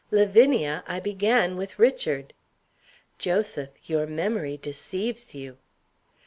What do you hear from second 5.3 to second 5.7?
you."